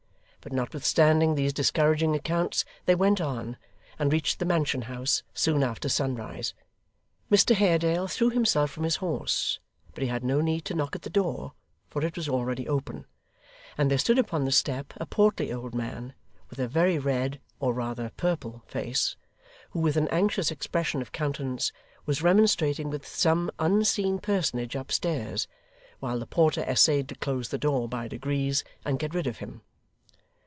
But 0.43 0.51
notwithstanding 0.53 1.35
these 1.35 1.53
discouraging 1.53 2.15
accounts 2.15 2.65
they 2.87 2.95
went 2.95 3.21
on, 3.21 3.57
and 3.99 4.11
reached 4.11 4.39
the 4.39 4.45
Mansion 4.45 4.81
House 4.81 5.21
soon 5.35 5.61
after 5.61 5.87
sunrise. 5.87 6.55
Mr 7.29 7.53
Haredale 7.53 8.07
threw 8.07 8.31
himself 8.31 8.71
from 8.71 8.83
his 8.83 8.95
horse, 8.95 9.59
but 9.93 10.01
he 10.01 10.09
had 10.09 10.23
no 10.23 10.41
need 10.41 10.65
to 10.65 10.73
knock 10.73 10.95
at 10.95 11.03
the 11.03 11.11
door, 11.11 11.53
for 11.91 12.03
it 12.03 12.15
was 12.15 12.27
already 12.27 12.67
open, 12.67 13.05
and 13.77 13.91
there 13.91 13.99
stood 13.99 14.17
upon 14.17 14.45
the 14.45 14.51
step 14.51 14.93
a 14.95 15.05
portly 15.05 15.53
old 15.53 15.75
man, 15.75 16.15
with 16.49 16.57
a 16.57 16.67
very 16.67 16.97
red, 16.97 17.39
or 17.59 17.71
rather 17.71 18.09
purple 18.17 18.63
face, 18.65 19.15
who 19.69 19.79
with 19.79 19.95
an 19.95 20.07
anxious 20.07 20.49
expression 20.49 21.03
of 21.03 21.11
countenance, 21.11 21.71
was 22.07 22.23
remonstrating 22.23 22.89
with 22.89 23.05
some 23.05 23.51
unseen 23.59 24.17
personage 24.17 24.75
upstairs, 24.75 25.47
while 25.99 26.17
the 26.17 26.25
porter 26.25 26.61
essayed 26.63 27.07
to 27.07 27.13
close 27.13 27.49
the 27.49 27.59
door 27.59 27.87
by 27.87 28.07
degrees 28.07 28.63
and 28.83 28.97
get 28.97 29.13
rid 29.13 29.27
of 29.27 29.37
him. 29.37 29.61